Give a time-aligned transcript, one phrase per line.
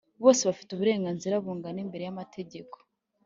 [0.23, 2.75] Bose bafite uburenganzira bungana imbere y’amategeko